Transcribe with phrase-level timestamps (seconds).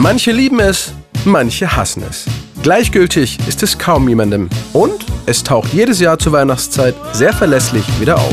[0.00, 0.92] Manche lieben es,
[1.24, 2.24] manche hassen es.
[2.62, 4.48] Gleichgültig ist es kaum jemandem.
[4.72, 8.32] Und es taucht jedes Jahr zur Weihnachtszeit sehr verlässlich wieder auf.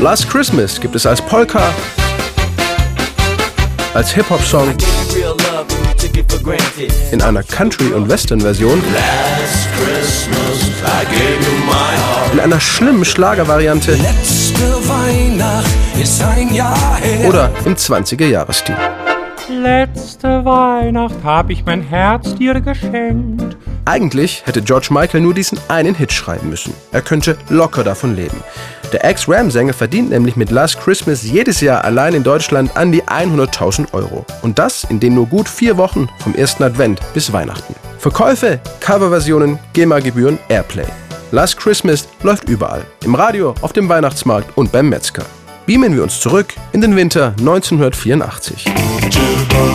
[0.00, 1.70] Last Christmas gibt es als Polka,
[3.92, 4.74] als Hip-Hop-Song,
[7.10, 8.82] in einer Country- und Western-Version,
[12.32, 13.98] in einer schlimmen Schlagervariante
[17.26, 18.76] oder im 20er-Jahres-Stil.
[19.50, 23.56] Letzte Weihnacht hab ich mein Herz dir geschenkt.
[23.84, 26.72] Eigentlich hätte George Michael nur diesen einen Hit schreiben müssen.
[26.92, 28.36] Er könnte locker davon leben.
[28.92, 33.92] Der Ex-Ram-Sänger verdient nämlich mit Last Christmas jedes Jahr allein in Deutschland an die 100.000
[33.92, 34.24] Euro.
[34.42, 37.74] Und das in den nur gut vier Wochen vom ersten Advent bis Weihnachten.
[37.98, 40.86] Verkäufe, Coverversionen, GEMA-Gebühren, Airplay.
[41.32, 42.86] Last Christmas läuft überall.
[43.04, 45.24] Im Radio, auf dem Weihnachtsmarkt und beim Metzger.
[45.68, 48.64] Beamen wir uns zurück in den Winter 1984.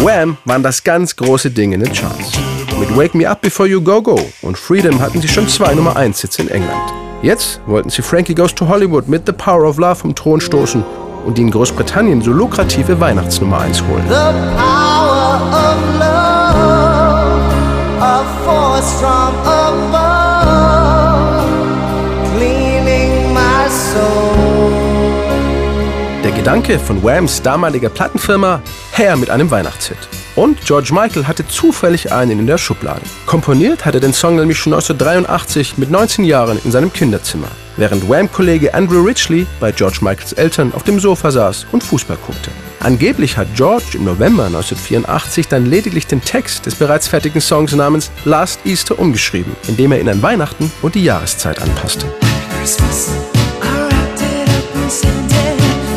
[0.01, 2.31] Wham waren das ganz große Ding in den Charts.
[2.79, 5.95] Mit Wake Me Up Before You Go Go und Freedom hatten sie schon zwei Nummer
[5.95, 6.81] 1 Sitze in England.
[7.21, 10.83] Jetzt wollten sie Frankie Goes to Hollywood mit The Power of Love vom Thron stoßen
[11.27, 14.03] und die in Großbritannien so lukrative Weihnachtsnummer 1 holen.
[14.07, 14.15] The
[14.57, 17.53] power of love,
[18.01, 19.92] a force from above,
[26.43, 29.95] Gedanke von Whams damaliger Plattenfirma, her mit einem Weihnachtshit.
[30.35, 32.99] Und George Michael hatte zufällig einen in der Schublade.
[33.25, 38.09] Komponiert hat er den Song nämlich schon 1983 mit 19 Jahren in seinem Kinderzimmer, während
[38.09, 42.51] Wham-Kollege Andrew Ridgely bei George Michaels Eltern auf dem Sofa saß und Fußball guckte.
[42.81, 48.11] Angeblich hat George im November 1984 dann lediglich den Text des bereits fertigen Songs namens
[48.25, 52.05] Last Easter umgeschrieben, indem er ihn an Weihnachten und die Jahreszeit anpasste.
[52.59, 53.11] Christmas.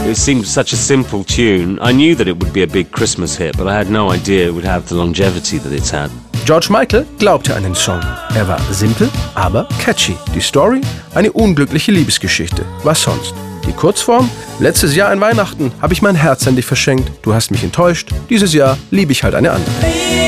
[0.07, 1.81] It seemed such a simple tune.
[1.81, 4.47] I knew that it would be a big Christmas hit, but I had no idea
[4.47, 6.13] it would have the longevity that it's had.
[6.45, 8.01] George Michael glaubte an den Song.
[8.37, 10.17] Er war simpel, aber catchy.
[10.33, 10.81] Die Story?
[11.17, 12.65] Eine unglückliche Liebesgeschichte.
[12.85, 13.35] Was sonst?
[13.67, 14.31] Die Kurzform?
[14.61, 17.11] Letztes Jahr an Weihnachten habe ich mein Herz an dich verschenkt.
[17.23, 18.11] Du hast mich enttäuscht.
[18.31, 20.26] Dieses Jahr liebe ich halt eine andere.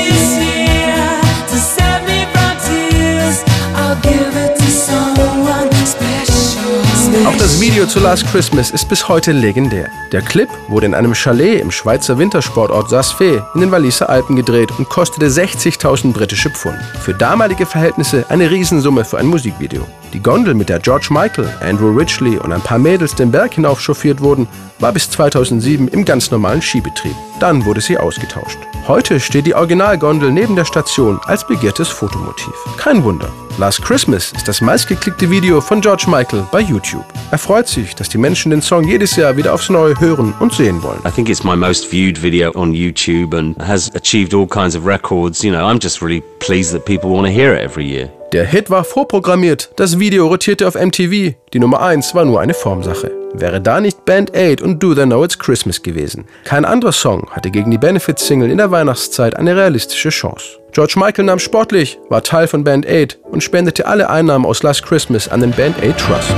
[7.59, 9.89] Das Video zu Last Christmas ist bis heute legendär.
[10.13, 14.71] Der Clip wurde in einem Chalet im Schweizer Wintersportort Saas-Fee in den Walliser Alpen gedreht
[14.77, 16.77] und kostete 60.000 britische Pfund.
[17.01, 19.85] Für damalige Verhältnisse eine Riesensumme für ein Musikvideo.
[20.13, 23.79] Die Gondel, mit der George Michael, Andrew Ridgely und ein paar Mädels den Berg hinauf
[23.79, 24.47] chauffiert wurden,
[24.79, 27.15] war bis 2007 im ganz normalen Skibetrieb.
[27.39, 28.57] Dann wurde sie ausgetauscht.
[28.87, 32.53] Heute steht die Originalgondel neben der Station als begehrtes Fotomotiv.
[32.77, 33.29] Kein Wunder.
[33.59, 37.05] Last Christmas ist das meistgeklickte Video von George Michael bei YouTube.
[37.29, 40.53] Er freut sich, dass die Menschen den Song jedes Jahr wieder aufs Neue hören und
[40.53, 41.01] sehen wollen.
[41.05, 44.85] I think it's my most viewed video on YouTube and has achieved all kinds of
[44.85, 45.43] records.
[45.43, 48.09] You know, I'm just really pleased that people want to hear it every year.
[48.31, 52.53] Der Hit war vorprogrammiert, das Video rotierte auf MTV, die Nummer 1 war nur eine
[52.53, 53.11] Formsache.
[53.33, 56.25] Wäre da nicht Band Aid und Do They Know It's Christmas gewesen.
[56.43, 60.59] Kein anderer Song hatte gegen die Benefit-Single in der Weihnachtszeit eine realistische Chance.
[60.73, 64.83] George Michael nahm sportlich, war Teil von Band Aid und spendete alle Einnahmen aus Last
[64.83, 66.31] Christmas an den Band Aid Trust.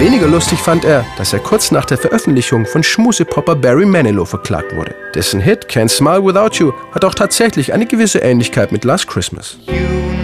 [0.00, 4.74] Weniger lustig fand er, dass er kurz nach der Veröffentlichung von Schmusepopper Barry Manilow verklagt
[4.74, 4.94] wurde.
[5.14, 9.58] Dessen Hit Can't Smile Without You hat auch tatsächlich eine gewisse Ähnlichkeit mit Last Christmas.
[9.66, 9.74] You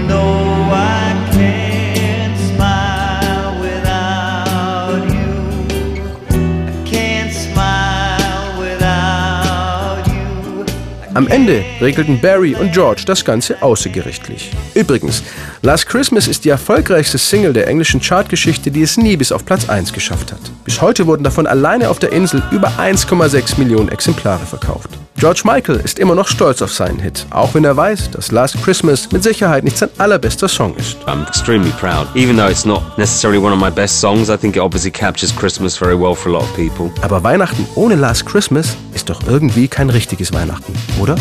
[0.07, 0.46] know
[11.17, 14.51] Am Ende regelten Barry und George das Ganze außergerichtlich.
[14.75, 15.23] Übrigens,
[15.63, 19.67] Last Christmas ist die erfolgreichste Single der englischen Chartgeschichte, die es nie bis auf Platz
[19.67, 20.41] 1 geschafft hat.
[20.65, 24.91] Bis heute wurden davon alleine auf der Insel über 1,6 Millionen Exemplare verkauft.
[25.19, 28.63] George Michael ist immer noch stolz auf seinen Hit, auch wenn er weiß, dass Last
[28.63, 30.99] Christmas mit Sicherheit nicht sein allerbester Song ist.
[31.07, 32.07] I'm extremely proud.
[32.15, 35.35] Even though it's not necessarily one of my best songs, I think it obviously captures
[35.35, 36.91] Christmas very well for a lot of people.
[37.01, 41.17] Aber Weihnachten ohne Last Christmas ist doch irgendwie kein richtiges Weihnachten, oder?